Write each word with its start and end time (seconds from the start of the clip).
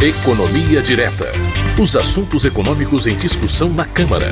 Economia 0.00 0.80
Direta. 0.80 1.24
Os 1.82 1.96
assuntos 1.96 2.44
econômicos 2.44 3.04
em 3.08 3.18
discussão 3.18 3.68
na 3.68 3.84
Câmara. 3.84 4.28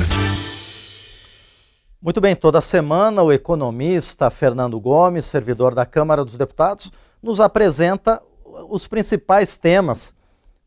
Muito 2.01 2.21
bem, 2.21 2.33
toda 2.37 2.61
semana 2.61 3.21
o 3.21 3.33
economista 3.33 4.29
Fernando 4.29 4.79
Gomes, 4.79 5.25
servidor 5.25 5.75
da 5.75 5.85
Câmara 5.85 6.23
dos 6.23 6.37
Deputados, 6.37 6.89
nos 7.21 7.41
apresenta 7.41 8.21
os 8.69 8.87
principais 8.87 9.57
temas 9.57 10.15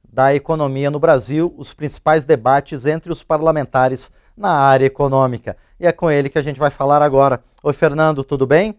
da 0.07 0.35
economia 0.35 0.91
no 0.91 1.01
Brasil, 1.01 1.55
os 1.57 1.73
principais 1.73 2.27
debates 2.27 2.85
entre 2.85 3.11
os 3.11 3.23
parlamentares 3.23 4.13
na 4.37 4.51
área 4.51 4.85
econômica. 4.85 5.57
E 5.81 5.87
é 5.87 5.93
com 5.93 6.11
ele 6.11 6.29
que 6.29 6.39
a 6.39 6.43
gente 6.43 6.61
vai 6.61 6.71
falar 6.71 7.01
agora. 7.01 7.43
Oi, 7.63 7.73
Fernando, 7.73 8.23
tudo 8.23 8.47
bem? 8.47 8.79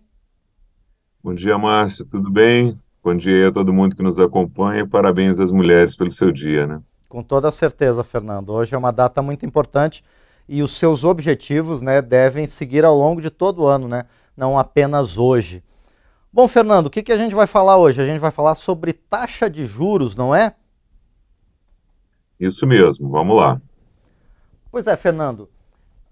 Bom 1.23 1.33
dia, 1.33 1.57
Márcio, 1.57 2.05
tudo 2.05 2.29
bem? 2.29 2.79
Bom 3.03 3.15
dia 3.15 3.47
a 3.47 3.51
todo 3.51 3.73
mundo 3.73 3.95
que 3.95 4.03
nos 4.03 4.19
acompanha. 4.19 4.87
Parabéns 4.87 5.39
às 5.39 5.51
mulheres 5.51 5.95
pelo 5.95 6.11
seu 6.11 6.31
dia, 6.31 6.67
né? 6.67 6.79
Com 7.09 7.23
toda 7.23 7.49
certeza, 7.49 8.03
Fernando. 8.03 8.51
Hoje 8.51 8.75
é 8.75 8.77
uma 8.77 8.91
data 8.91 9.23
muito 9.23 9.43
importante 9.43 10.03
e 10.47 10.61
os 10.61 10.77
seus 10.77 11.03
objetivos, 11.03 11.81
né, 11.81 11.99
devem 11.99 12.45
seguir 12.45 12.85
ao 12.85 12.95
longo 12.95 13.19
de 13.19 13.31
todo 13.31 13.63
o 13.63 13.65
ano, 13.65 13.87
né? 13.87 14.05
Não 14.37 14.55
apenas 14.55 15.17
hoje. 15.17 15.63
Bom, 16.31 16.47
Fernando, 16.47 16.85
o 16.85 16.89
que, 16.91 17.01
que 17.01 17.11
a 17.11 17.17
gente 17.17 17.33
vai 17.33 17.47
falar 17.47 17.75
hoje? 17.77 17.99
A 17.99 18.05
gente 18.05 18.19
vai 18.19 18.29
falar 18.29 18.53
sobre 18.53 18.93
taxa 18.93 19.49
de 19.49 19.65
juros, 19.65 20.15
não 20.15 20.35
é? 20.35 20.53
Isso 22.39 22.67
mesmo, 22.67 23.09
vamos 23.09 23.35
lá. 23.35 23.59
Pois 24.71 24.85
é, 24.85 24.95
Fernando. 24.95 25.49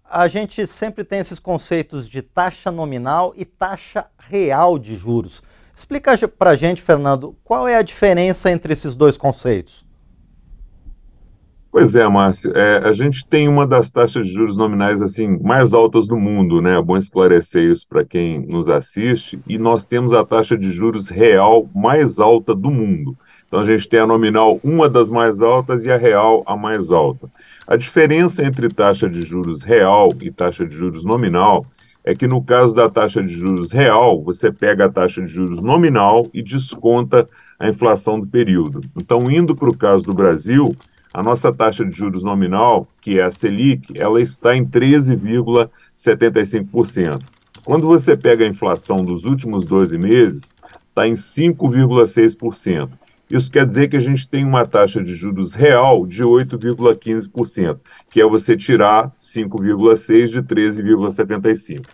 A 0.04 0.28
gente 0.28 0.66
sempre 0.66 1.04
tem 1.04 1.20
esses 1.20 1.38
conceitos 1.38 2.10
de 2.10 2.24
taxa 2.24 2.72
nominal 2.72 3.32
e 3.38 3.46
taxa 3.46 4.08
real 4.18 4.80
de 4.80 4.96
juros. 4.96 5.44
Explica 5.80 6.28
para 6.28 6.50
a 6.50 6.56
gente, 6.56 6.82
Fernando, 6.82 7.38
qual 7.42 7.66
é 7.66 7.78
a 7.78 7.82
diferença 7.82 8.52
entre 8.52 8.74
esses 8.74 8.96
dois 8.96 9.18
conceitos? 9.18 9.88
Pois 11.72 11.96
é, 11.96 12.06
Márcio. 12.06 12.52
É, 12.54 12.80
a 12.80 12.92
gente 12.92 13.26
tem 13.26 13.48
uma 13.48 13.66
das 13.66 13.90
taxas 13.90 14.28
de 14.28 14.34
juros 14.34 14.58
nominais 14.58 15.02
assim 15.02 15.40
mais 15.42 15.74
altas 15.74 16.06
do 16.06 16.18
mundo, 16.18 16.62
né? 16.62 16.78
É 16.78 16.82
bom 16.82 16.98
esclarecer 16.98 17.64
isso 17.72 17.88
para 17.88 18.04
quem 18.04 18.46
nos 18.46 18.68
assiste. 18.68 19.40
E 19.48 19.58
nós 19.58 19.86
temos 19.86 20.12
a 20.12 20.26
taxa 20.26 20.58
de 20.58 20.70
juros 20.70 21.08
real 21.08 21.70
mais 21.74 22.20
alta 22.20 22.54
do 22.54 22.70
mundo. 22.70 23.18
Então 23.48 23.62
a 23.62 23.66
gente 23.66 23.88
tem 23.88 24.02
a 24.02 24.06
nominal 24.06 24.60
uma 24.62 24.90
das 24.90 25.10
mais 25.10 25.42
altas 25.42 25.86
e 25.86 25.92
a 25.92 25.96
real 25.96 26.44
a 26.46 26.58
mais 26.58 26.92
alta. 26.92 27.30
A 27.66 27.78
diferença 27.78 28.44
entre 28.44 28.68
taxa 28.68 29.10
de 29.10 29.22
juros 29.22 29.64
real 29.64 30.12
e 30.22 30.30
taxa 30.30 30.66
de 30.66 30.76
juros 30.76 31.06
nominal 31.06 31.66
é 32.10 32.16
que 32.16 32.28
no 32.28 32.42
caso 32.42 32.74
da 32.74 32.90
taxa 32.90 33.22
de 33.22 33.32
juros 33.32 33.72
real, 33.72 34.24
você 34.24 34.52
pega 34.52 34.86
a 34.86 34.92
taxa 34.92 35.22
de 35.22 35.28
juros 35.28 35.62
nominal 35.62 36.28
e 36.34 36.42
desconta 36.42 37.30
a 37.60 37.70
inflação 37.70 38.20
do 38.20 38.26
período. 38.26 38.82
Então, 38.96 39.30
indo 39.30 39.56
para 39.56 39.70
o 39.70 39.78
caso 39.78 40.06
do 40.06 40.14
Brasil, 40.16 40.76
a 41.14 41.22
nossa 41.22 41.54
taxa 41.54 41.86
de 41.86 41.96
juros 41.96 42.24
nominal, 42.24 42.88
que 43.00 43.20
é 43.20 43.24
a 43.24 43.32
Selic, 43.32 43.94
ela 43.96 44.20
está 44.20 44.56
em 44.56 44.66
13,75%. 44.66 47.22
Quando 47.64 47.86
você 47.86 48.18
pega 48.18 48.44
a 48.44 48.48
inflação 48.48 49.06
dos 49.06 49.26
últimos 49.26 49.64
12 49.64 49.96
meses, 50.00 50.56
está 50.88 51.08
em 51.08 51.14
5,6%. 51.14 52.90
Isso 53.30 53.52
quer 53.52 53.66
dizer 53.66 53.88
que 53.90 53.96
a 53.96 54.00
gente 54.00 54.28
tem 54.28 54.44
uma 54.44 54.66
taxa 54.66 55.04
de 55.04 55.14
juros 55.14 55.54
real 55.54 56.08
de 56.08 56.24
8,15%, 56.24 57.80
que 58.10 58.20
é 58.20 58.26
você 58.26 58.58
tirar 58.58 59.12
5,6% 59.22 60.28
de 60.28 60.42
13,75%. 60.42 61.86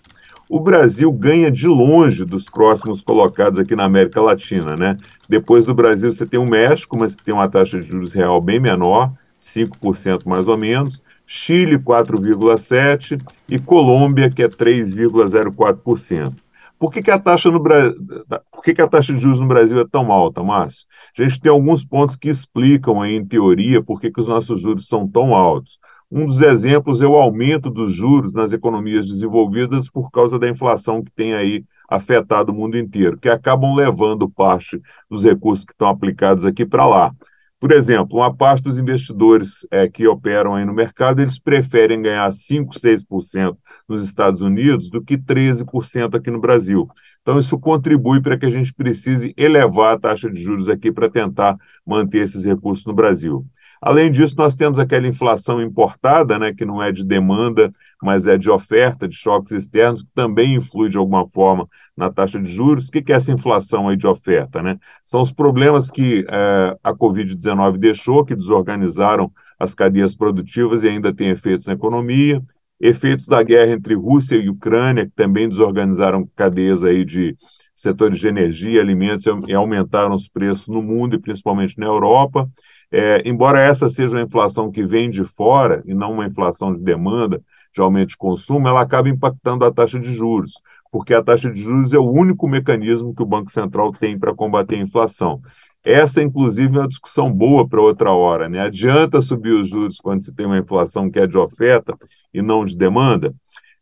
O 0.48 0.60
Brasil 0.60 1.12
ganha 1.12 1.50
de 1.50 1.68
longe 1.68 2.24
dos 2.24 2.46
próximos 2.46 3.02
colocados 3.02 3.58
aqui 3.58 3.76
na 3.76 3.84
América 3.84 4.22
Latina, 4.22 4.76
né? 4.76 4.96
Depois 5.28 5.66
do 5.66 5.74
Brasil, 5.74 6.12
você 6.12 6.26
tem 6.26 6.40
o 6.40 6.50
México, 6.50 6.96
mas 6.98 7.16
que 7.16 7.24
tem 7.24 7.34
uma 7.34 7.50
taxa 7.50 7.80
de 7.80 7.88
juros 7.88 8.14
real 8.14 8.40
bem 8.40 8.60
menor, 8.60 9.12
5% 9.42 10.26
mais 10.26 10.48
ou 10.48 10.56
menos, 10.56 11.02
Chile 11.26 11.80
4,7% 11.80 13.22
e 13.50 13.58
Colômbia, 13.60 14.30
que 14.30 14.44
é 14.44 14.48
3,04%. 14.48 16.34
Por 16.78 16.92
que, 16.92 17.02
que, 17.02 17.12
a 17.12 17.18
taxa 17.18 17.50
no 17.50 17.62
Por 17.62 18.64
que, 18.64 18.74
que, 18.74 18.82
a 18.82 18.88
taxa 18.88 19.14
de 19.14 19.20
juros 19.20 19.40
no 19.40 19.48
Brasil 19.48 19.80
é 19.80 19.88
tão 19.90 20.12
alta, 20.12 20.44
Márcio? 20.44 20.86
A 21.18 21.24
gente 21.24 21.40
tem 21.40 21.52
alguns 21.52 21.86
pontos 21.86 22.16
que 22.16 22.30
explicam 22.30 23.02
aí, 23.02 23.16
em 23.16 23.26
teoria, 23.26 23.82
por 23.82 24.00
que, 24.00 24.12
que 24.12 24.20
os 24.20 24.28
nossos 24.28 24.62
juros 24.62 24.88
são 24.88 25.08
tão 25.08 25.34
altos. 25.34 25.80
Um 26.12 26.26
dos 26.28 26.42
exemplos 26.42 27.02
é 27.02 27.08
o 27.08 27.16
aumento 27.16 27.70
dos 27.70 27.94
juros 27.94 28.34
nas 28.34 28.54
economias 28.54 29.08
desenvolvidas 29.08 29.90
por 29.90 30.12
causa 30.12 30.38
da 30.38 30.48
inflação 30.48 31.04
que 31.04 31.12
tem 31.12 31.34
aí 31.34 31.64
afetado 31.90 32.52
o 32.52 32.56
mundo 32.56 32.78
inteiro, 32.78 33.18
que 33.18 33.30
acabam 33.30 33.76
levando 33.76 34.30
parte 34.30 34.80
dos 35.10 35.24
recursos 35.24 35.66
que 35.66 35.72
estão 35.72 35.90
aplicados 35.90 36.46
aqui 36.46 36.66
para 36.66 36.86
lá. 36.86 37.12
Por 37.60 37.72
exemplo, 37.72 38.20
uma 38.20 38.36
parte 38.36 38.64
dos 38.64 38.78
investidores 38.78 39.66
é, 39.72 39.88
que 39.90 40.08
operam 40.08 40.56
aí 40.56 40.66
no 40.66 40.74
mercado, 40.74 41.22
eles 41.22 41.40
preferem 41.40 42.02
ganhar 42.02 42.30
5, 42.32 42.78
6% 42.78 43.58
nos 43.88 44.04
Estados 44.04 44.42
Unidos 44.42 44.90
do 44.90 45.02
que 45.02 45.18
13% 45.18 46.16
aqui 46.16 46.30
no 46.30 46.40
Brasil. 46.40 46.88
Então, 47.22 47.40
isso 47.40 47.58
contribui 47.58 48.22
para 48.22 48.38
que 48.38 48.46
a 48.46 48.50
gente 48.52 48.74
precise 48.74 49.34
elevar 49.38 49.96
a 49.96 50.00
taxa 50.00 50.30
de 50.30 50.40
juros 50.40 50.70
aqui 50.70 50.92
para 50.92 51.10
tentar 51.10 51.56
manter 51.86 52.20
esses 52.24 52.46
recursos 52.46 52.86
no 52.86 52.94
Brasil. 52.94 53.46
Além 53.82 54.10
disso, 54.10 54.36
nós 54.38 54.56
temos 54.56 54.80
aquela 54.80 55.08
inflação 55.08 55.62
importada, 55.62 56.40
né, 56.40 56.54
que 56.54 56.66
não 56.66 56.82
é 56.82 56.92
de 56.92 57.06
demanda, 57.06 57.72
mas 58.02 58.28
é 58.28 58.38
de 58.38 58.50
oferta, 58.50 59.08
de 59.08 59.16
choques 59.16 59.52
externos, 59.52 60.02
que 60.04 60.10
também 60.14 60.56
influi 60.56 60.90
de 60.90 60.98
alguma 60.98 61.28
forma 61.28 61.68
na 61.96 62.12
taxa 62.12 62.40
de 62.40 62.50
juros. 62.50 62.88
O 62.88 62.92
que 62.92 63.12
é 63.12 63.16
essa 63.16 63.32
inflação 63.32 63.88
aí 63.90 63.98
de 63.98 64.08
oferta? 64.08 64.62
Né? 64.62 64.78
São 65.04 65.22
os 65.22 65.32
problemas 65.32 65.90
que 65.90 66.26
é, 66.30 66.78
a 66.84 66.94
Covid-19 66.94 67.78
deixou, 67.78 68.26
que 68.26 68.36
desorganizaram 68.36 69.32
as 69.60 69.74
cadeias 69.74 70.16
produtivas 70.16 70.84
e 70.84 70.88
ainda 70.88 71.14
tem 71.14 71.30
efeitos 71.30 71.68
na 71.68 71.74
economia. 71.74 72.42
Efeitos 72.80 73.28
da 73.28 73.42
guerra 73.42 73.72
entre 73.72 73.94
Rússia 73.96 74.36
e 74.36 74.50
Ucrânia, 74.50 75.06
que 75.06 75.14
também 75.16 75.48
desorganizaram 75.48 76.30
cadeias 76.36 76.84
aí 76.84 77.06
de 77.06 77.36
setores 77.74 78.20
de 78.20 78.28
energia, 78.28 78.82
alimentos 78.82 79.26
e 79.48 79.54
aumentaram 79.54 80.16
os 80.16 80.28
preços 80.30 80.68
no 80.68 80.82
mundo 80.82 81.16
e 81.16 81.20
principalmente 81.20 81.78
na 81.78 81.86
Europa. 81.86 82.50
É, 82.98 83.22
embora 83.26 83.60
essa 83.60 83.90
seja 83.90 84.16
uma 84.16 84.24
inflação 84.24 84.72
que 84.72 84.82
vem 84.82 85.10
de 85.10 85.26
fora 85.26 85.84
e 85.86 85.94
não 85.94 86.14
uma 86.14 86.26
inflação 86.26 86.74
de 86.74 86.82
demanda, 86.82 87.44
de 87.74 87.82
aumento 87.82 88.12
de 88.12 88.18
consumo, 88.18 88.70
ela 88.70 88.80
acaba 88.80 89.10
impactando 89.10 89.66
a 89.66 89.74
taxa 89.74 90.00
de 90.00 90.14
juros, 90.14 90.54
porque 90.90 91.14
a 91.14 91.22
taxa 91.22 91.52
de 91.52 91.60
juros 91.60 91.92
é 91.92 91.98
o 91.98 92.10
único 92.10 92.48
mecanismo 92.48 93.14
que 93.14 93.22
o 93.22 93.26
Banco 93.26 93.52
Central 93.52 93.92
tem 93.92 94.18
para 94.18 94.34
combater 94.34 94.76
a 94.76 94.80
inflação. 94.80 95.42
Essa, 95.84 96.24
inclusive, 96.24 96.74
é 96.78 96.80
uma 96.80 96.88
discussão 96.88 97.30
boa 97.30 97.68
para 97.68 97.82
outra 97.82 98.14
hora. 98.14 98.48
Né? 98.48 98.62
Adianta 98.62 99.22
subir 99.22 99.52
os 99.52 99.68
juros 99.68 99.98
quando 100.00 100.24
se 100.24 100.34
tem 100.34 100.46
uma 100.46 100.58
inflação 100.58 101.12
que 101.12 101.20
é 101.20 101.28
de 101.28 101.38
oferta 101.38 101.98
e 102.34 102.42
não 102.42 102.64
de 102.64 102.78
demanda? 102.78 103.36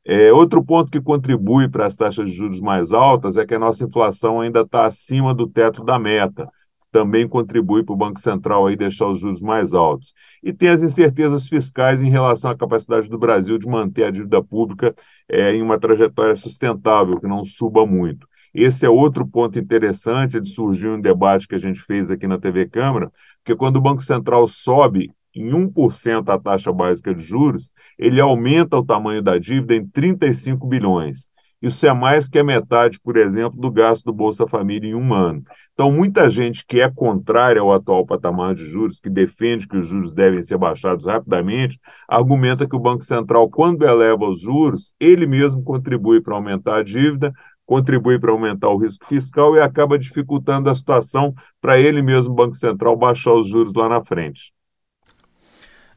É, 0.03 0.33
outro 0.33 0.65
ponto 0.65 0.89
que 0.89 0.99
contribui 0.99 1.69
para 1.69 1.85
as 1.85 1.95
taxas 1.95 2.31
de 2.31 2.35
juros 2.35 2.59
mais 2.59 2.91
altas 2.91 3.37
é 3.37 3.45
que 3.45 3.53
a 3.53 3.59
nossa 3.59 3.83
inflação 3.85 4.41
ainda 4.41 4.61
está 4.61 4.87
acima 4.87 5.35
do 5.35 5.47
teto 5.47 5.83
da 5.83 5.99
meta 5.99 6.49
também 6.93 7.27
contribui 7.27 7.83
para 7.83 7.93
o 7.93 7.97
Banco 7.97 8.19
Central 8.19 8.67
aí 8.67 8.75
deixar 8.75 9.07
os 9.07 9.19
juros 9.19 9.41
mais 9.41 9.73
altos. 9.73 10.13
E 10.43 10.53
tem 10.53 10.69
as 10.69 10.83
incertezas 10.83 11.49
fiscais 11.49 12.03
em 12.03 12.09
relação 12.09 12.51
à 12.51 12.55
capacidade 12.55 13.09
do 13.09 13.17
Brasil 13.17 13.57
de 13.57 13.67
manter 13.67 14.05
a 14.05 14.11
dívida 14.11 14.43
pública 14.43 14.93
é, 15.27 15.55
em 15.55 15.61
uma 15.63 15.79
trajetória 15.79 16.35
sustentável, 16.35 17.19
que 17.19 17.27
não 17.27 17.43
suba 17.43 17.83
muito. 17.83 18.27
Esse 18.53 18.85
é 18.85 18.89
outro 18.89 19.25
ponto 19.25 19.57
interessante 19.57 20.39
de 20.39 20.47
surgir 20.47 20.87
um 20.87 21.01
debate 21.01 21.47
que 21.47 21.55
a 21.55 21.59
gente 21.59 21.81
fez 21.81 22.11
aqui 22.11 22.27
na 22.27 22.37
TV 22.39 22.67
Câmara, 22.67 23.11
porque 23.43 23.57
quando 23.57 23.77
o 23.77 23.81
Banco 23.81 24.03
Central 24.03 24.47
sobe 24.47 25.11
em 25.35 25.49
1% 25.49 26.29
a 26.29 26.39
taxa 26.39 26.71
básica 26.71 27.15
de 27.15 27.23
juros, 27.23 27.71
ele 27.97 28.21
aumenta 28.21 28.77
o 28.77 28.85
tamanho 28.85 29.23
da 29.23 29.39
dívida 29.39 29.73
em 29.73 29.87
35 29.87 30.67
bilhões. 30.67 31.27
Isso 31.63 31.87
é 31.87 31.93
mais 31.93 32.27
que 32.27 32.37
a 32.37 32.43
metade, 32.43 32.99
por 32.99 33.15
exemplo, 33.15 33.57
do 33.57 33.71
gasto 33.71 34.03
do 34.03 34.11
Bolsa 34.11 34.45
Família 34.45 34.89
em 34.89 34.95
um 34.95 35.13
ano. 35.13 35.41
Então, 35.71 35.89
muita 35.89 36.29
gente 36.29 36.65
que 36.65 36.81
é 36.81 36.91
contrária 36.91 37.61
ao 37.61 37.71
atual 37.71 38.05
patamar 38.05 38.53
de 38.53 38.65
juros, 38.65 38.99
que 38.99 39.09
defende 39.09 39.65
que 39.65 39.77
os 39.77 39.87
juros 39.87 40.13
devem 40.13 40.43
ser 40.43 40.57
baixados 40.57 41.05
rapidamente, 41.05 41.79
argumenta 42.05 42.67
que 42.67 42.75
o 42.75 42.79
Banco 42.79 43.05
Central, 43.05 43.49
quando 43.49 43.87
eleva 43.87 44.25
os 44.25 44.41
juros, 44.41 44.93
ele 44.99 45.25
mesmo 45.25 45.63
contribui 45.63 46.19
para 46.19 46.35
aumentar 46.35 46.79
a 46.79 46.83
dívida, 46.83 47.31
contribui 47.65 48.19
para 48.19 48.33
aumentar 48.33 48.67
o 48.67 48.77
risco 48.77 49.05
fiscal 49.05 49.55
e 49.55 49.61
acaba 49.61 49.97
dificultando 49.97 50.69
a 50.69 50.75
situação 50.75 51.33
para 51.61 51.79
ele 51.79 52.01
mesmo, 52.01 52.33
Banco 52.35 52.55
Central, 52.55 52.97
baixar 52.97 53.35
os 53.35 53.47
juros 53.47 53.73
lá 53.73 53.87
na 53.87 54.03
frente. 54.03 54.53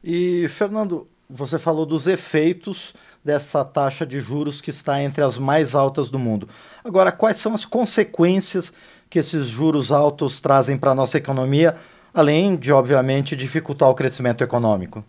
E, 0.01 0.47
Fernando, 0.47 1.09
você 1.29 1.59
falou 1.59 1.85
dos 1.85 2.07
efeitos 2.07 2.93
dessa 3.23 3.63
taxa 3.65 4.05
de 4.05 4.19
juros 4.19 4.61
que 4.61 4.69
está 4.69 5.01
entre 5.01 5.23
as 5.23 5.37
mais 5.37 5.75
altas 5.75 6.09
do 6.09 6.17
mundo. 6.17 6.47
Agora, 6.83 7.11
quais 7.11 7.37
são 7.37 7.53
as 7.53 7.65
consequências 7.65 8.71
que 9.09 9.19
esses 9.19 9.47
juros 9.47 9.91
altos 9.91 10.39
trazem 10.39 10.77
para 10.77 10.91
a 10.91 10.95
nossa 10.95 11.17
economia, 11.17 11.75
além 12.13 12.55
de, 12.55 12.71
obviamente, 12.71 13.35
dificultar 13.35 13.89
o 13.89 13.95
crescimento 13.95 14.43
econômico? 14.43 15.03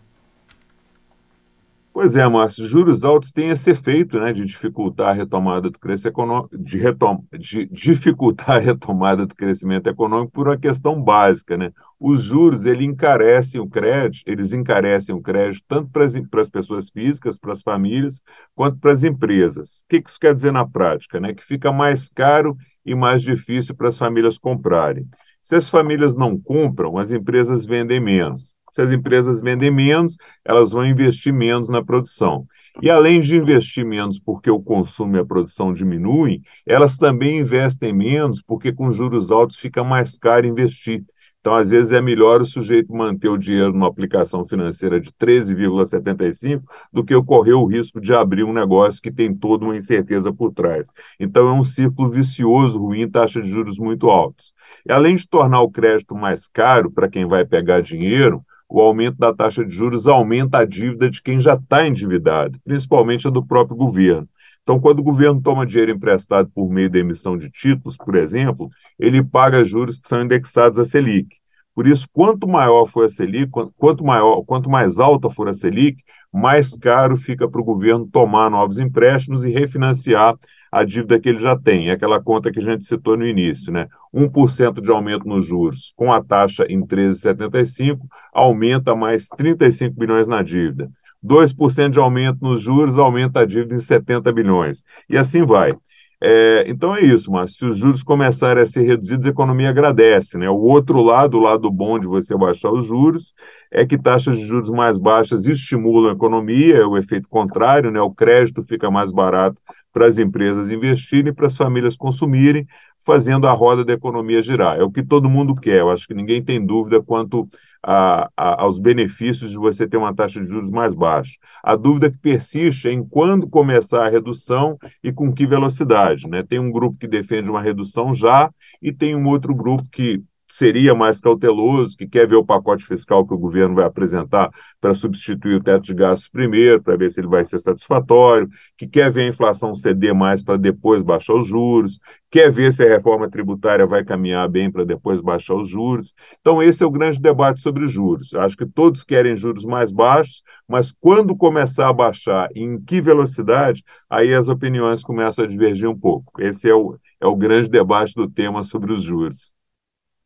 Pois 1.91 2.15
é, 2.15 2.25
Márcio, 2.27 2.67
juros 2.67 3.03
altos 3.03 3.33
têm 3.33 3.49
esse 3.49 3.71
efeito 3.71 4.19
né, 4.19 4.31
de 4.31 4.45
dificultar 4.45 5.09
a 5.09 5.13
retomada 5.13 5.69
do 5.69 5.79
crescimento 5.79 6.13
econômico, 6.13 6.57
de, 6.57 6.77
retom 6.77 7.25
de 7.37 7.65
dificultar 7.65 8.51
a 8.51 8.59
retomada 8.59 9.25
do 9.25 9.35
crescimento 9.35 9.87
econômico 9.87 10.31
por 10.31 10.47
uma 10.47 10.57
questão 10.57 11.01
básica. 11.01 11.57
Né? 11.57 11.71
Os 11.99 12.21
juros 12.21 12.65
ele 12.65 12.85
encarecem 12.85 13.59
o 13.59 13.67
crédito, 13.67 14.23
eles 14.27 14.53
encarecem 14.53 15.15
o 15.15 15.21
crédito 15.21 15.63
tanto 15.67 15.89
para 15.89 16.41
as 16.41 16.49
pessoas 16.49 16.89
físicas, 16.89 17.37
para 17.37 17.53
as 17.53 17.63
famílias, 17.63 18.21
quanto 18.55 18.77
para 18.77 18.91
as 18.91 19.03
empresas. 19.03 19.79
O 19.79 19.89
que 19.89 20.03
isso 20.05 20.19
quer 20.19 20.33
dizer 20.33 20.53
na 20.53 20.65
prática? 20.65 21.19
Né? 21.19 21.33
Que 21.33 21.43
fica 21.43 21.71
mais 21.71 22.07
caro 22.07 22.55
e 22.85 22.93
mais 22.93 23.23
difícil 23.23 23.75
para 23.75 23.89
as 23.89 23.97
famílias 23.97 24.37
comprarem. 24.37 25.07
Se 25.41 25.55
as 25.55 25.69
famílias 25.69 26.15
não 26.15 26.39
compram, 26.39 26.97
as 26.97 27.11
empresas 27.11 27.65
vendem 27.65 27.99
menos. 27.99 28.53
Se 28.73 28.81
as 28.81 28.91
empresas 28.91 29.41
vendem 29.41 29.71
menos, 29.71 30.17
elas 30.45 30.71
vão 30.71 30.85
investir 30.85 31.33
menos 31.33 31.69
na 31.69 31.83
produção. 31.83 32.45
E 32.81 32.89
além 32.89 33.19
de 33.19 33.35
investir 33.35 33.85
menos 33.85 34.19
porque 34.19 34.49
o 34.49 34.61
consumo 34.61 35.15
e 35.17 35.19
a 35.19 35.25
produção 35.25 35.73
diminuem, 35.73 36.41
elas 36.65 36.97
também 36.97 37.39
investem 37.39 37.91
menos 37.91 38.41
porque 38.41 38.71
com 38.71 38.91
juros 38.91 39.31
altos 39.31 39.57
fica 39.57 39.83
mais 39.83 40.17
caro 40.17 40.47
investir. 40.47 41.03
Então, 41.39 41.55
às 41.55 41.69
vezes, 41.69 41.93
é 41.93 42.01
melhor 42.01 42.41
o 42.41 42.45
sujeito 42.45 42.93
manter 42.93 43.29
o 43.29 43.37
dinheiro 43.37 43.71
numa 43.71 43.87
aplicação 43.87 44.43
financeira 44.43 44.99
de 44.99 45.09
13,75 45.11 46.63
do 46.91 47.03
que 47.03 47.19
correr 47.23 47.53
o 47.53 47.65
risco 47.65 48.01
de 48.01 48.13
abrir 48.13 48.43
um 48.43 48.51
negócio 48.51 49.01
que 49.01 49.11
tem 49.11 49.33
toda 49.33 49.63
uma 49.63 49.77
incerteza 49.77 50.33
por 50.33 50.51
trás. 50.51 50.89
Então, 51.17 51.47
é 51.47 51.53
um 51.53 51.63
círculo 51.63 52.09
vicioso, 52.09 52.79
ruim, 52.79 53.09
taxa 53.09 53.41
de 53.41 53.49
juros 53.49 53.79
muito 53.79 54.09
altos. 54.09 54.53
E 54.85 54.91
além 54.91 55.15
de 55.15 55.27
tornar 55.27 55.61
o 55.61 55.71
crédito 55.71 56.13
mais 56.13 56.47
caro 56.47 56.91
para 56.91 57.09
quem 57.09 57.25
vai 57.25 57.45
pegar 57.45 57.79
dinheiro, 57.81 58.43
o 58.69 58.79
aumento 58.79 59.17
da 59.17 59.33
taxa 59.33 59.65
de 59.65 59.73
juros 59.73 60.07
aumenta 60.07 60.59
a 60.59 60.65
dívida 60.65 61.09
de 61.09 61.21
quem 61.21 61.39
já 61.39 61.55
está 61.55 61.87
endividado, 61.87 62.59
principalmente 62.63 63.27
a 63.27 63.31
do 63.31 63.43
próprio 63.43 63.75
governo. 63.75 64.29
Então, 64.61 64.79
quando 64.79 64.99
o 64.99 65.03
governo 65.03 65.41
toma 65.41 65.65
dinheiro 65.65 65.91
emprestado 65.91 66.47
por 66.53 66.69
meio 66.69 66.91
da 66.91 66.99
emissão 66.99 67.35
de 67.35 67.49
títulos, 67.49 67.97
por 67.97 68.15
exemplo, 68.15 68.69
ele 68.99 69.23
paga 69.23 69.65
juros 69.65 69.97
que 69.97 70.07
são 70.07 70.21
indexados 70.21 70.77
à 70.77 70.85
Selic. 70.85 71.37
Por 71.73 71.87
isso, 71.87 72.07
quanto 72.13 72.47
maior 72.47 72.85
for 72.85 73.05
a 73.05 73.09
Selic, 73.09 73.49
quanto, 73.75 74.03
maior, 74.03 74.43
quanto 74.43 74.69
mais 74.69 74.99
alta 74.99 75.29
for 75.29 75.47
a 75.47 75.53
Selic, 75.53 76.03
mais 76.31 76.77
caro 76.77 77.17
fica 77.17 77.49
para 77.49 77.61
o 77.61 77.63
governo 77.63 78.05
tomar 78.05 78.51
novos 78.51 78.77
empréstimos 78.77 79.43
e 79.43 79.49
refinanciar 79.49 80.35
a 80.71 80.83
dívida 80.83 81.19
que 81.19 81.29
ele 81.29 81.39
já 81.39 81.57
tem. 81.57 81.89
É 81.89 81.93
aquela 81.93 82.21
conta 82.21 82.51
que 82.51 82.59
a 82.59 82.61
gente 82.61 82.85
citou 82.85 83.17
no 83.17 83.25
início, 83.25 83.71
né? 83.71 83.87
1% 84.13 84.81
de 84.81 84.91
aumento 84.91 85.27
nos 85.27 85.45
juros 85.45 85.93
com 85.95 86.11
a 86.11 86.23
taxa 86.23 86.65
em 86.69 86.85
13,75 86.85 87.99
aumenta 88.33 88.95
mais 88.95 89.27
35 89.27 89.97
bilhões 89.97 90.27
na 90.27 90.41
dívida. 90.41 90.89
2% 91.23 91.89
de 91.89 91.99
aumento 91.99 92.39
nos 92.41 92.61
juros 92.61 92.97
aumenta 92.97 93.41
a 93.41 93.45
dívida 93.45 93.75
em 93.75 93.79
70 93.79 94.31
bilhões. 94.31 94.83
E 95.09 95.17
assim 95.17 95.45
vai. 95.45 95.75
É, 96.21 96.65
então 96.67 96.93
é 96.93 96.99
isso, 96.99 97.31
mas 97.31 97.55
se 97.55 97.63
os 97.65 97.77
juros 97.77 98.03
começarem 98.03 98.61
a 98.61 98.65
ser 98.65 98.83
reduzidos, 98.83 99.25
a 99.25 99.29
economia 99.29 99.69
agradece. 99.69 100.37
Né? 100.37 100.49
O 100.49 100.57
outro 100.57 101.01
lado, 101.01 101.37
o 101.37 101.41
lado 101.41 101.71
bom 101.71 101.97
de 101.97 102.07
você 102.07 102.35
baixar 102.37 102.71
os 102.71 102.85
juros, 102.85 103.33
é 103.71 103.85
que 103.85 103.97
taxas 103.97 104.37
de 104.37 104.45
juros 104.45 104.69
mais 104.69 104.99
baixas 104.99 105.45
estimulam 105.45 106.11
a 106.11 106.13
economia, 106.13 106.77
é 106.77 106.85
o 106.85 106.97
efeito 106.97 107.29
contrário, 107.29 107.89
né? 107.89 108.01
o 108.01 108.11
crédito 108.11 108.61
fica 108.63 108.91
mais 108.91 109.11
barato 109.11 109.61
para 109.93 110.07
as 110.07 110.17
empresas 110.17 110.69
investirem, 110.71 111.33
para 111.33 111.47
as 111.47 111.55
famílias 111.55 111.95
consumirem, 111.95 112.67
fazendo 113.05 113.47
a 113.47 113.51
roda 113.51 113.83
da 113.83 113.93
economia 113.93 114.41
girar. 114.41 114.77
É 114.79 114.83
o 114.83 114.91
que 114.91 115.03
todo 115.03 115.29
mundo 115.29 115.55
quer, 115.55 115.79
eu 115.79 115.89
acho 115.89 116.07
que 116.07 116.13
ninguém 116.13 116.43
tem 116.43 116.63
dúvida 116.63 117.01
quanto 117.01 117.47
a, 117.83 118.29
a, 118.35 118.63
aos 118.63 118.79
benefícios 118.79 119.51
de 119.51 119.57
você 119.57 119.87
ter 119.87 119.97
uma 119.97 120.13
taxa 120.13 120.39
de 120.39 120.47
juros 120.47 120.69
mais 120.69 120.93
baixa. 120.93 121.37
A 121.63 121.75
dúvida 121.75 122.11
que 122.11 122.17
persiste 122.17 122.87
é 122.87 122.91
em 122.91 123.03
quando 123.03 123.47
começar 123.47 124.05
a 124.05 124.09
redução 124.09 124.77
e 125.03 125.11
com 125.11 125.31
que 125.33 125.47
velocidade. 125.47 126.27
Né? 126.27 126.43
Tem 126.43 126.59
um 126.59 126.71
grupo 126.71 126.97
que 126.97 127.07
defende 127.07 127.49
uma 127.49 127.61
redução 127.61 128.13
já 128.13 128.51
e 128.81 128.91
tem 128.91 129.15
um 129.15 129.27
outro 129.27 129.55
grupo 129.55 129.83
que 129.89 130.21
seria 130.49 130.95
mais 130.95 131.21
cauteloso, 131.21 131.95
que 131.95 132.07
quer 132.07 132.27
ver 132.27 132.35
o 132.35 132.45
pacote 132.45 132.85
fiscal 132.85 133.25
que 133.25 133.33
o 133.33 133.37
governo 133.37 133.75
vai 133.75 133.85
apresentar 133.85 134.49
para 134.81 134.95
substituir 134.95 135.55
o 135.55 135.63
teto 135.63 135.83
de 135.83 135.93
gastos 135.93 136.27
primeiro, 136.27 136.81
para 136.81 136.97
ver 136.97 137.11
se 137.11 137.19
ele 137.19 137.27
vai 137.27 137.45
ser 137.45 137.59
satisfatório, 137.59 138.49
que 138.77 138.87
quer 138.87 139.11
ver 139.11 139.21
a 139.21 139.27
inflação 139.27 139.75
ceder 139.75 140.13
mais 140.15 140.43
para 140.43 140.57
depois 140.57 141.03
baixar 141.03 141.35
os 141.35 141.47
juros, 141.47 141.99
quer 142.31 142.51
ver 142.51 142.73
se 142.73 142.83
a 142.83 142.87
reforma 142.87 143.29
tributária 143.29 143.85
vai 143.85 144.03
caminhar 144.03 144.47
bem 144.49 144.71
para 144.71 144.83
depois 144.83 145.21
baixar 145.21 145.55
os 145.55 145.69
juros. 145.69 146.13
Então, 146.41 146.61
esse 146.61 146.83
é 146.83 146.85
o 146.85 146.91
grande 146.91 147.19
debate 147.19 147.61
sobre 147.61 147.85
os 147.85 147.91
juros. 147.91 148.33
Acho 148.33 148.57
que 148.57 148.65
todos 148.65 149.03
querem 149.03 149.35
juros 149.35 149.65
mais 149.65 149.91
baixos, 149.91 150.41
mas 150.67 150.91
quando 150.91 151.35
começar 151.35 151.87
a 151.89 151.93
baixar 151.93 152.49
e 152.55 152.61
em 152.61 152.79
que 152.81 153.01
velocidade, 153.01 153.83
aí 154.09 154.33
as 154.33 154.47
opiniões 154.49 155.03
começam 155.03 155.45
a 155.45 155.47
divergir 155.47 155.87
um 155.89 155.97
pouco. 155.97 156.41
Esse 156.41 156.69
é 156.69 156.73
o, 156.73 156.97
é 157.21 157.27
o 157.27 157.35
grande 157.35 157.69
debate 157.69 158.13
do 158.15 158.29
tema 158.29 158.63
sobre 158.63 158.93
os 158.93 159.03
juros. 159.03 159.53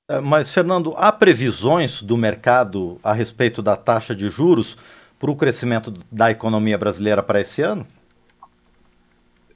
É, 0.10 0.20
mas, 0.20 0.52
Fernando, 0.52 0.94
há 0.98 1.12
previsões 1.12 2.02
do 2.02 2.18
mercado 2.18 3.00
a 3.04 3.14
respeito 3.14 3.62
da 3.62 3.78
taxa 3.78 4.14
de 4.14 4.30
juros 4.30 4.78
para 5.18 5.32
o 5.32 5.36
crescimento 5.36 5.94
da 6.12 6.30
economia 6.30 6.78
brasileira 6.78 7.24
para 7.24 7.40
esse 7.40 7.62
ano? 7.62 7.88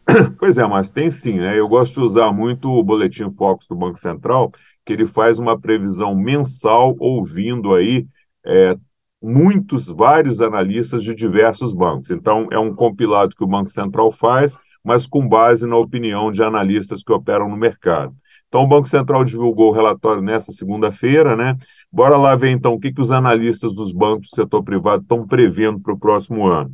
Pois 0.40 0.58
é, 0.58 0.66
mas 0.66 0.90
tem 0.90 1.12
sim, 1.12 1.38
né? 1.38 1.60
Eu 1.60 1.68
gosto 1.68 1.96
de 1.96 2.02
usar 2.02 2.32
muito 2.32 2.70
o 2.70 2.84
boletim 2.84 3.30
Focus 3.30 3.68
do 3.68 3.76
Banco 3.76 3.98
Central, 3.98 4.52
que 4.86 4.94
ele 4.94 5.06
faz 5.06 5.38
uma 5.40 5.60
previsão 5.60 6.16
mensal, 6.16 6.96
ouvindo 7.00 7.74
aí 7.76 8.08
é, 8.46 8.76
muitos, 9.22 9.88
vários 9.88 10.42
analistas 10.42 11.04
de 11.04 11.14
diversos 11.14 11.74
bancos. 11.74 12.10
Então, 12.12 12.48
é 12.52 12.60
um 12.60 12.74
compilado 12.74 13.36
que 13.36 13.44
o 13.44 13.48
Banco 13.48 13.70
Central 13.70 14.12
faz, 14.12 14.58
mas 14.84 15.08
com 15.08 15.28
base 15.28 15.68
na 15.68 15.78
opinião 15.78 16.32
de 16.32 16.42
analistas 16.42 17.04
que 17.04 17.12
operam 17.12 17.50
no 17.50 17.58
mercado. 17.58 18.16
Então, 18.48 18.64
o 18.64 18.68
Banco 18.68 18.88
Central 18.88 19.26
divulgou 19.26 19.70
o 19.70 19.74
relatório 19.74 20.22
nessa 20.22 20.52
segunda-feira, 20.52 21.36
né? 21.36 21.58
Bora 21.92 22.16
lá 22.18 22.36
ver, 22.36 22.50
então, 22.52 22.74
o 22.74 22.80
que, 22.80 22.94
que 22.94 23.02
os 23.02 23.12
analistas 23.12 23.74
dos 23.74 23.92
bancos 23.92 24.30
do 24.30 24.36
setor 24.36 24.64
privado 24.64 25.02
estão 25.02 25.28
prevendo 25.28 25.80
para 25.80 25.94
o 25.94 26.00
próximo 26.00 26.48
ano. 26.48 26.74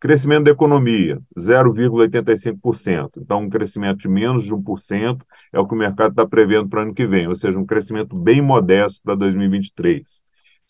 Crescimento 0.00 0.44
da 0.44 0.50
economia, 0.50 1.20
0,85%. 1.38 3.10
Então, 3.18 3.42
um 3.42 3.50
crescimento 3.50 3.98
de 3.98 4.08
menos 4.08 4.44
de 4.44 4.54
1% 4.54 5.20
é 5.52 5.60
o 5.60 5.66
que 5.66 5.74
o 5.74 5.78
mercado 5.78 6.12
está 6.12 6.26
prevendo 6.26 6.70
para 6.70 6.80
o 6.80 6.82
ano 6.84 6.94
que 6.94 7.04
vem, 7.04 7.28
ou 7.28 7.34
seja, 7.34 7.58
um 7.58 7.66
crescimento 7.66 8.16
bem 8.16 8.40
modesto 8.40 9.02
para 9.04 9.14
2023. 9.14 10.22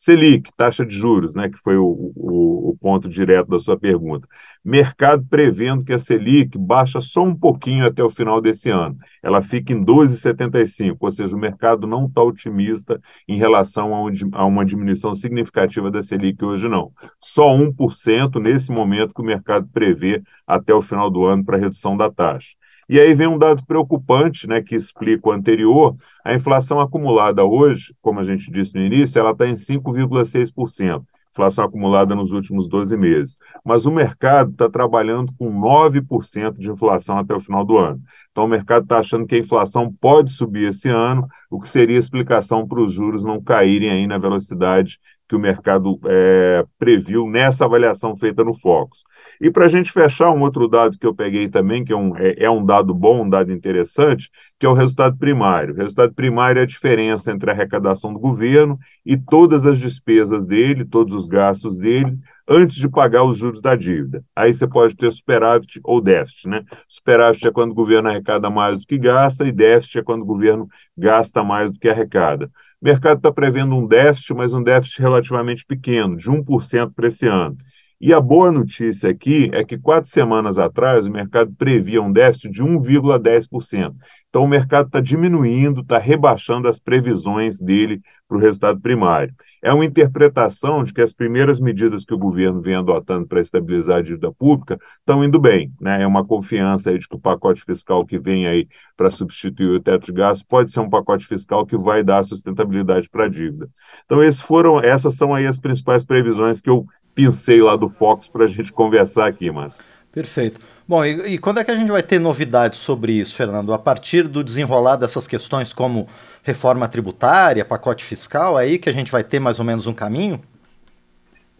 Selic, 0.02 0.50
taxa 0.56 0.86
de 0.86 0.96
juros, 0.96 1.34
né, 1.34 1.50
que 1.50 1.58
foi 1.58 1.76
o, 1.76 1.84
o, 1.84 2.70
o, 2.70 2.76
ponto 2.80 3.06
direto 3.06 3.48
da 3.50 3.60
sua 3.60 3.78
pergunta. 3.78 4.26
Mercado 4.64 5.26
prevendo 5.28 5.84
que 5.84 5.92
a 5.92 5.98
Selic 5.98 6.56
baixa 6.56 7.02
só 7.02 7.22
um 7.22 7.36
pouquinho 7.36 7.84
até 7.86 8.02
o 8.02 8.08
final 8.08 8.40
desse 8.40 8.70
ano. 8.70 8.96
Ela 9.22 9.42
fica 9.42 9.74
em 9.74 9.84
12,75, 9.84 10.96
ou 10.98 11.10
seja, 11.10 11.36
o 11.36 11.38
mercado 11.38 11.86
não 11.86 12.06
está 12.06 12.22
otimista 12.22 12.98
em 13.28 13.36
relação 13.36 13.94
a, 13.94 14.02
um, 14.02 14.10
a, 14.32 14.46
uma 14.46 14.64
diminuição 14.64 15.14
significativa 15.14 15.90
da 15.90 16.02
Selic 16.02 16.42
hoje, 16.42 16.66
não. 16.66 16.92
Só 17.20 17.54
1% 17.54 18.40
nesse 18.40 18.72
momento 18.72 19.12
que 19.12 19.20
o 19.20 19.26
mercado 19.26 19.68
prevê 19.70 20.22
até 20.46 20.72
o 20.72 20.80
final 20.80 21.10
do 21.10 21.26
ano 21.26 21.44
para 21.44 21.58
redução 21.58 21.94
da 21.94 22.10
taxa. 22.10 22.56
E 22.92 22.98
aí 22.98 23.14
vem 23.14 23.28
um 23.28 23.38
dado 23.38 23.64
preocupante, 23.64 24.48
né, 24.48 24.60
que 24.60 24.74
explica 24.74 25.28
o 25.28 25.30
anterior. 25.30 25.94
A 26.24 26.34
inflação 26.34 26.80
acumulada 26.80 27.44
hoje, 27.44 27.94
como 28.02 28.18
a 28.18 28.24
gente 28.24 28.50
disse 28.50 28.74
no 28.74 28.80
início, 28.80 29.16
ela 29.16 29.30
está 29.30 29.46
em 29.46 29.54
5,6%. 29.54 31.04
Inflação 31.30 31.64
acumulada 31.64 32.16
nos 32.16 32.32
últimos 32.32 32.66
12 32.66 32.96
meses. 32.96 33.36
Mas 33.64 33.86
o 33.86 33.92
mercado 33.92 34.50
está 34.50 34.68
trabalhando 34.68 35.32
com 35.38 35.52
9% 35.52 36.58
de 36.58 36.68
inflação 36.68 37.16
até 37.16 37.32
o 37.32 37.38
final 37.38 37.64
do 37.64 37.78
ano. 37.78 38.02
Então, 38.32 38.46
o 38.46 38.48
mercado 38.48 38.82
está 38.82 38.98
achando 38.98 39.24
que 39.24 39.36
a 39.36 39.38
inflação 39.38 39.94
pode 40.00 40.32
subir 40.32 40.70
esse 40.70 40.88
ano, 40.88 41.28
o 41.48 41.60
que 41.60 41.68
seria 41.68 41.96
explicação 41.96 42.66
para 42.66 42.80
os 42.80 42.92
juros 42.92 43.24
não 43.24 43.40
caírem 43.40 43.88
aí 43.88 44.08
na 44.08 44.18
velocidade 44.18 44.98
que 45.30 45.36
o 45.36 45.38
mercado 45.38 45.96
é, 46.06 46.66
previu 46.76 47.24
nessa 47.30 47.64
avaliação 47.64 48.16
feita 48.16 48.42
no 48.42 48.52
Focus. 48.52 49.04
E 49.40 49.48
para 49.48 49.66
a 49.66 49.68
gente 49.68 49.92
fechar, 49.92 50.32
um 50.32 50.40
outro 50.40 50.66
dado 50.66 50.98
que 50.98 51.06
eu 51.06 51.14
peguei 51.14 51.48
também, 51.48 51.84
que 51.84 51.92
é 51.92 51.96
um, 51.96 52.16
é, 52.16 52.34
é 52.36 52.50
um 52.50 52.66
dado 52.66 52.92
bom, 52.92 53.22
um 53.22 53.30
dado 53.30 53.52
interessante, 53.52 54.28
que 54.58 54.66
é 54.66 54.68
o 54.68 54.72
resultado 54.72 55.16
primário. 55.16 55.72
O 55.72 55.76
resultado 55.76 56.12
primário 56.14 56.58
é 56.58 56.64
a 56.64 56.66
diferença 56.66 57.30
entre 57.30 57.48
a 57.48 57.54
arrecadação 57.54 58.12
do 58.12 58.18
governo 58.18 58.76
e 59.06 59.16
todas 59.16 59.66
as 59.66 59.78
despesas 59.78 60.44
dele, 60.44 60.84
todos 60.84 61.14
os 61.14 61.28
gastos 61.28 61.78
dele, 61.78 62.18
antes 62.50 62.76
de 62.78 62.88
pagar 62.88 63.22
os 63.22 63.38
juros 63.38 63.62
da 63.62 63.76
dívida. 63.76 64.24
Aí 64.34 64.52
você 64.52 64.66
pode 64.66 64.96
ter 64.96 65.12
superávit 65.12 65.80
ou 65.84 66.00
déficit, 66.00 66.48
né? 66.48 66.64
Superávit 66.88 67.46
é 67.46 67.52
quando 67.52 67.70
o 67.70 67.74
governo 67.74 68.08
arrecada 68.08 68.50
mais 68.50 68.80
do 68.80 68.86
que 68.88 68.98
gasta 68.98 69.46
e 69.46 69.52
déficit 69.52 70.00
é 70.00 70.02
quando 70.02 70.22
o 70.22 70.26
governo 70.26 70.68
gasta 70.98 71.44
mais 71.44 71.70
do 71.70 71.78
que 71.78 71.88
arrecada. 71.88 72.50
O 72.82 72.84
mercado 72.84 73.18
está 73.18 73.30
prevendo 73.30 73.76
um 73.76 73.86
déficit, 73.86 74.34
mas 74.34 74.52
um 74.52 74.62
déficit 74.62 75.00
relativamente 75.00 75.64
pequeno, 75.64 76.16
de 76.16 76.28
1% 76.28 76.92
para 76.92 77.06
esse 77.06 77.28
ano. 77.28 77.56
E 78.00 78.14
a 78.14 78.20
boa 78.20 78.50
notícia 78.50 79.10
aqui 79.10 79.50
é 79.52 79.62
que 79.62 79.78
quatro 79.78 80.08
semanas 80.08 80.58
atrás 80.58 81.04
o 81.04 81.10
mercado 81.10 81.52
previa 81.56 82.00
um 82.00 82.10
déficit 82.10 82.50
de 82.50 82.64
1,10%. 82.64 83.94
Então 84.30 84.44
o 84.44 84.48
mercado 84.48 84.86
está 84.86 85.00
diminuindo, 85.00 85.80
está 85.80 85.98
rebaixando 85.98 86.68
as 86.68 86.78
previsões 86.78 87.60
dele 87.60 88.00
para 88.28 88.38
o 88.38 88.40
resultado 88.40 88.80
primário. 88.80 89.34
É 89.60 89.72
uma 89.72 89.84
interpretação 89.84 90.84
de 90.84 90.94
que 90.94 91.02
as 91.02 91.12
primeiras 91.12 91.58
medidas 91.58 92.04
que 92.04 92.14
o 92.14 92.18
governo 92.18 92.62
vem 92.62 92.76
adotando 92.76 93.26
para 93.26 93.40
estabilizar 93.40 93.98
a 93.98 94.02
dívida 94.02 94.32
pública 94.32 94.78
estão 95.00 95.24
indo 95.24 95.38
bem. 95.40 95.72
Né? 95.80 96.02
É 96.02 96.06
uma 96.06 96.24
confiança 96.24 96.96
de 96.96 97.08
que 97.08 97.16
o 97.16 97.20
pacote 97.20 97.64
fiscal 97.64 98.06
que 98.06 98.18
vem 98.20 98.46
aí 98.46 98.68
para 98.96 99.10
substituir 99.10 99.66
o 99.66 99.80
teto 99.80 100.06
de 100.06 100.12
gastos 100.12 100.46
pode 100.46 100.70
ser 100.70 100.80
um 100.80 100.88
pacote 100.88 101.26
fiscal 101.26 101.66
que 101.66 101.76
vai 101.76 102.04
dar 102.04 102.22
sustentabilidade 102.22 103.10
para 103.10 103.24
a 103.24 103.28
dívida. 103.28 103.68
Então, 104.04 104.22
esses 104.22 104.40
foram, 104.40 104.78
essas 104.80 105.16
são 105.16 105.34
aí 105.34 105.46
as 105.46 105.58
principais 105.58 106.04
previsões 106.04 106.62
que 106.62 106.70
eu 106.70 106.86
pincei 107.14 107.60
lá 107.60 107.74
do 107.74 107.90
Fox 107.90 108.28
para 108.28 108.44
a 108.44 108.48
gente 108.48 108.72
conversar 108.72 109.26
aqui, 109.26 109.50
mas. 109.50 109.82
Perfeito. 110.12 110.60
Bom, 110.88 111.04
e, 111.04 111.34
e, 111.34 111.38
quando 111.38 111.58
é 111.58 111.64
que 111.64 111.70
a 111.70 111.76
gente 111.76 111.90
vai 111.90 112.02
ter 112.02 112.18
novidades 112.18 112.80
sobre 112.80 113.12
isso, 113.12 113.36
Fernando? 113.36 113.72
A 113.72 113.78
partir 113.78 114.26
do 114.26 114.42
desenrolar 114.42 114.96
dessas 114.96 115.28
questões 115.28 115.72
como 115.72 116.08
reforma 116.42 116.88
tributária, 116.88 117.64
pacote 117.64 118.04
fiscal, 118.04 118.58
é 118.58 118.64
aí 118.64 118.78
que 118.78 118.88
a 118.88 118.92
gente 118.92 119.12
vai 119.12 119.22
ter 119.22 119.38
mais 119.38 119.60
ou 119.60 119.64
menos 119.64 119.86
um 119.86 119.94
caminho? 119.94 120.40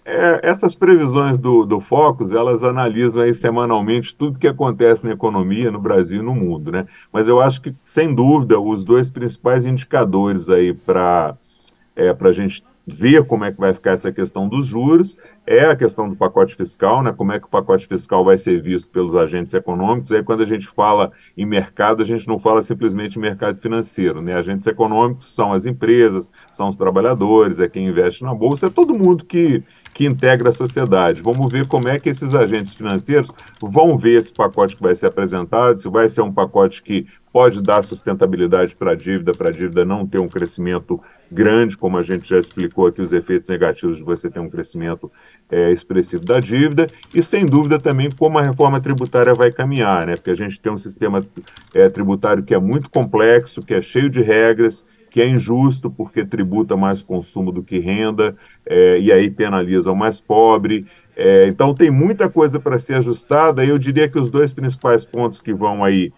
É, 0.05 0.41
essas 0.43 0.75
previsões 0.75 1.39
do, 1.39 1.65
do 1.65 1.79
Focus, 1.79 2.33
elas 2.33 2.65
analisam 2.65 3.23
aí 3.23 3.33
semanalmente 3.33 4.13
tudo 4.15 4.41
que 4.41 4.49
acontece 4.49 5.07
na 5.07 5.13
economia 5.13 5.71
no 5.71 5.79
Brasil 5.79 6.21
e 6.21 6.25
no 6.25 6.35
mundo, 6.35 6.73
né? 6.73 6.87
Mas 7.13 7.29
eu 7.29 7.41
acho 7.41 7.61
que, 7.61 7.73
sem 7.85 8.13
dúvida, 8.13 8.59
os 8.59 8.83
dois 8.83 9.09
principais 9.09 9.65
indicadores 9.65 10.49
aí 10.49 10.75
para 10.75 11.37
é, 12.01 12.17
a 12.19 12.33
gente 12.33 12.65
ver 12.87 13.25
como 13.25 13.45
é 13.45 13.53
que 13.53 13.61
vai 13.61 13.75
ficar 13.75 13.93
essa 13.93 14.11
questão 14.11 14.49
dos 14.49 14.67
juros, 14.67 15.17
é 15.47 15.67
a 15.67 15.77
questão 15.77 16.09
do 16.09 16.17
pacote 16.17 16.57
fiscal, 16.57 17.03
né? 17.03 17.13
Como 17.13 17.31
é 17.31 17.39
que 17.39 17.47
o 17.47 17.51
pacote 17.51 17.87
fiscal 17.87 18.25
vai 18.25 18.39
ser 18.39 18.61
visto 18.63 18.89
pelos 18.89 19.15
agentes 19.15 19.53
econômicos. 19.53 20.11
Aí 20.11 20.23
quando 20.23 20.43
a 20.43 20.47
gente 20.47 20.67
fala 20.67 21.13
em 21.37 21.45
mercado, 21.45 22.03
a 22.03 22.05
gente 22.05 22.27
não 22.27 22.39
fala 22.39 22.63
simplesmente 22.63 23.19
em 23.19 23.21
mercado 23.21 23.61
financeiro, 23.61 24.23
né? 24.23 24.35
Agentes 24.35 24.67
econômicos 24.67 25.33
são 25.33 25.53
as 25.53 25.67
empresas, 25.67 26.31
são 26.53 26.69
os 26.69 26.77
trabalhadores, 26.77 27.61
é 27.61 27.69
quem 27.69 27.89
investe 27.89 28.25
na 28.25 28.35
bolsa, 28.35 28.67
é 28.67 28.71
todo 28.71 28.95
mundo 28.95 29.25
que, 29.25 29.63
que 29.93 30.07
integra 30.07 30.51
a 30.51 30.53
sociedade. 30.53 31.23
Vamos 31.23 31.51
ver 31.51 31.67
como 31.67 31.89
é 31.89 31.99
que 31.99 32.09
esses 32.09 32.35
agentes 32.35 32.75
financeiros 32.75 33.31
vão 33.61 33.97
ver 33.97 34.19
esse 34.19 34.33
pacote 34.33 34.77
que 34.77 34.83
vai 34.83 34.95
ser 34.95 35.07
apresentado, 35.07 35.81
se 35.81 35.89
vai 35.89 36.09
ser 36.09 36.23
um 36.23 36.33
pacote 36.33 36.83
que 36.83 37.07
pode 37.33 37.63
dar 37.63 37.83
sustentabilidade 37.83 38.75
para 38.75 38.93
a 38.93 38.95
dívida, 38.95 39.33
para 39.33 39.51
a 39.51 39.53
dívida 39.53 39.85
não 39.85 40.07
ter 40.07 40.21
um 40.21 40.29
crescimento 40.29 41.01
grande, 41.31 41.77
como 41.77 41.97
a 41.97 42.03
gente 42.03 42.29
já 42.29 42.39
explicou 42.39 42.87
aqui, 42.87 43.01
os 43.01 43.13
efeitos 43.13 43.49
negativos 43.49 43.99
de 43.99 44.03
você 44.03 44.29
ter 44.29 44.41
um 44.41 44.51
crescimento 44.51 45.11
é, 45.51 45.71
expressivo 45.71 46.25
da 46.25 46.41
dívida, 46.41 46.89
e 47.15 47.23
sem 47.23 47.47
dúvida 47.47 47.79
também 47.79 48.11
como 48.11 48.39
a 48.39 48.43
reforma 48.43 48.81
tributária 48.81 49.35
vai 49.35 49.53
caminhar, 49.53 50.07
né? 50.07 50.17
porque 50.17 50.31
a 50.31 50.35
gente 50.35 50.59
tem 50.59 50.73
um 50.73 50.79
sistema 50.79 51.25
é, 51.73 51.89
tributário 51.89 52.43
que 52.43 52.55
é 52.55 52.59
muito 52.59 52.91
complexo, 52.91 53.63
que 53.63 53.75
é 53.75 53.83
cheio 53.83 54.11
de 54.11 54.21
regras, 54.21 54.85
que 55.11 55.21
é 55.21 55.29
injusto 55.29 55.91
porque 55.91 56.25
tributa 56.25 56.77
mais 56.77 57.03
consumo 57.03 57.51
do 57.51 57.63
que 57.63 57.79
renda, 57.79 58.37
é, 58.65 58.99
e 59.01 59.13
aí 59.13 59.31
penaliza 59.31 59.91
o 59.91 59.97
mais 59.97 60.21
pobre. 60.21 60.87
É, 61.17 61.49
então 61.49 61.75
tem 61.75 61.91
muita 61.91 62.31
coisa 62.31 62.61
para 62.61 62.79
ser 62.79 62.95
ajustada, 62.95 63.65
eu 63.65 63.77
diria 63.77 64.09
que 64.09 64.19
os 64.19 64.31
dois 64.31 64.53
principais 64.53 65.05
pontos 65.05 65.41
que 65.41 65.53
vão 65.53 65.85
aí 65.85 66.13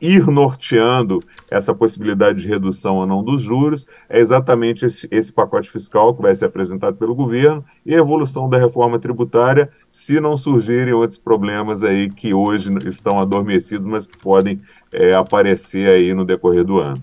ir 0.00 0.26
norteando 0.26 1.22
essa 1.50 1.74
possibilidade 1.74 2.42
de 2.42 2.48
redução 2.48 2.96
ou 2.96 3.06
não 3.06 3.22
dos 3.22 3.40
juros 3.40 3.86
é 4.08 4.20
exatamente 4.20 4.84
esse, 4.84 5.08
esse, 5.10 5.32
pacote 5.32 5.70
fiscal 5.70 6.14
que 6.14 6.20
vai 6.20 6.36
ser 6.36 6.44
apresentado 6.44 6.96
pelo 6.96 7.14
governo 7.14 7.64
e 7.86 7.94
a 7.94 7.98
evolução 7.98 8.48
da 8.48 8.58
reforma 8.58 8.98
tributária, 8.98 9.70
se 9.90 10.20
não 10.20 10.36
surgirem 10.36 10.92
outros 10.92 11.18
problemas 11.18 11.82
aí 11.82 12.10
que 12.10 12.34
hoje 12.34 12.70
estão 12.86 13.18
adormecidos, 13.18 13.86
mas 13.86 14.06
que 14.06 14.18
podem 14.18 14.60
é, 14.92 15.14
aparecer 15.14 15.88
aí 15.88 16.12
no 16.12 16.24
decorrer 16.24 16.64
do 16.64 16.78
ano. 16.78 17.02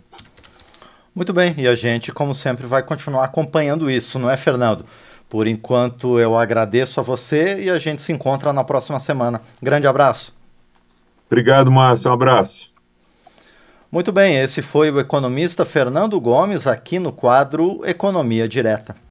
Muito 1.13 1.33
bem, 1.33 1.53
e 1.57 1.67
a 1.67 1.75
gente, 1.75 2.11
como 2.11 2.33
sempre, 2.33 2.65
vai 2.65 2.81
continuar 2.81 3.25
acompanhando 3.25 3.91
isso, 3.91 4.17
não 4.17 4.29
é, 4.29 4.37
Fernando? 4.37 4.85
Por 5.27 5.45
enquanto, 5.45 6.19
eu 6.19 6.37
agradeço 6.37 6.99
a 6.99 7.03
você 7.03 7.61
e 7.63 7.69
a 7.69 7.77
gente 7.77 8.01
se 8.01 8.11
encontra 8.11 8.53
na 8.53 8.63
próxima 8.63 8.99
semana. 8.99 9.41
Grande 9.61 9.87
abraço. 9.87 10.33
Obrigado, 11.27 11.71
Márcio. 11.71 12.09
Um 12.09 12.13
abraço. 12.13 12.71
Muito 13.91 14.11
bem, 14.13 14.37
esse 14.37 14.61
foi 14.61 14.89
o 14.89 15.01
economista 15.01 15.65
Fernando 15.65 16.19
Gomes 16.19 16.65
aqui 16.65 16.97
no 16.97 17.11
quadro 17.11 17.81
Economia 17.85 18.47
Direta. 18.47 18.95